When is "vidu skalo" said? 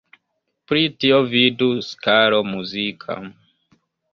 1.35-2.41